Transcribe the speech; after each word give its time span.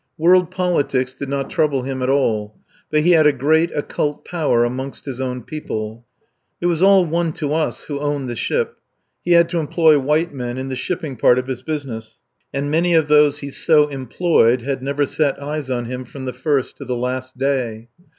World 0.17 0.49
politics 0.49 1.13
did 1.13 1.29
not 1.29 1.51
trouble 1.51 1.83
him 1.83 2.01
at 2.01 2.09
all, 2.09 2.57
but 2.89 3.01
he 3.01 3.11
had 3.11 3.27
a 3.27 3.31
great 3.31 3.69
occult 3.75 4.25
power 4.25 4.63
amongst 4.65 5.05
his 5.05 5.21
own 5.21 5.43
people. 5.43 6.07
It 6.59 6.65
was 6.65 6.81
all 6.81 7.05
one 7.05 7.33
to 7.33 7.53
us 7.53 7.83
who 7.83 7.99
owned 7.99 8.27
the 8.27 8.35
ship. 8.35 8.77
He 9.23 9.33
had 9.33 9.47
to 9.49 9.59
employ 9.59 9.99
white 9.99 10.33
men 10.33 10.57
in 10.57 10.69
the 10.69 10.75
shipping 10.75 11.17
part 11.17 11.37
of 11.37 11.45
his 11.45 11.61
business, 11.61 12.17
and 12.51 12.71
many 12.71 12.95
of 12.95 13.09
those 13.09 13.41
he 13.41 13.51
so 13.51 13.89
employed 13.89 14.63
had 14.63 14.81
never 14.81 15.05
set 15.05 15.39
eyes 15.39 15.69
on 15.69 15.85
him 15.85 16.05
from 16.05 16.25
the 16.25 16.33
first 16.33 16.77
to 16.77 16.85
the 16.85 16.95
last 16.97 17.37
day. 17.37 17.87